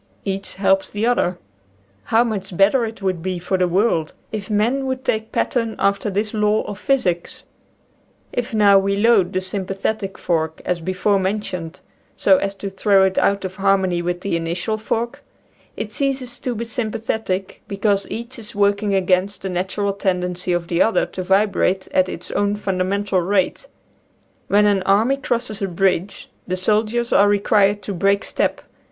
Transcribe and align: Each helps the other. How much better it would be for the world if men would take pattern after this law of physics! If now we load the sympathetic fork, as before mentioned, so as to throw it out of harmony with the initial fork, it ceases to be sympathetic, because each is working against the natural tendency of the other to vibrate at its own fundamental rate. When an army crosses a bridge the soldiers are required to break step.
Each 0.25 0.55
helps 0.55 0.89
the 0.89 1.05
other. 1.05 1.37
How 2.05 2.23
much 2.23 2.57
better 2.57 2.85
it 2.85 3.03
would 3.03 3.21
be 3.21 3.37
for 3.37 3.55
the 3.55 3.67
world 3.67 4.13
if 4.31 4.49
men 4.49 4.87
would 4.87 5.05
take 5.05 5.31
pattern 5.31 5.75
after 5.77 6.09
this 6.09 6.33
law 6.33 6.63
of 6.63 6.79
physics! 6.79 7.43
If 8.33 8.51
now 8.51 8.79
we 8.79 8.95
load 8.95 9.31
the 9.31 9.41
sympathetic 9.41 10.17
fork, 10.17 10.59
as 10.65 10.79
before 10.79 11.19
mentioned, 11.19 11.81
so 12.15 12.37
as 12.37 12.55
to 12.55 12.71
throw 12.71 13.03
it 13.03 13.19
out 13.19 13.45
of 13.45 13.57
harmony 13.57 14.01
with 14.01 14.21
the 14.21 14.35
initial 14.35 14.79
fork, 14.79 15.23
it 15.77 15.93
ceases 15.93 16.39
to 16.39 16.55
be 16.55 16.65
sympathetic, 16.65 17.61
because 17.67 18.07
each 18.09 18.39
is 18.39 18.55
working 18.55 18.95
against 18.95 19.43
the 19.43 19.49
natural 19.49 19.93
tendency 19.93 20.51
of 20.51 20.67
the 20.67 20.81
other 20.81 21.05
to 21.05 21.21
vibrate 21.21 21.87
at 21.93 22.09
its 22.09 22.31
own 22.31 22.55
fundamental 22.55 23.19
rate. 23.21 23.67
When 24.47 24.65
an 24.65 24.81
army 24.81 25.17
crosses 25.17 25.61
a 25.61 25.67
bridge 25.67 26.27
the 26.47 26.57
soldiers 26.57 27.13
are 27.13 27.27
required 27.27 27.83
to 27.83 27.93
break 27.93 28.23
step. 28.23 28.61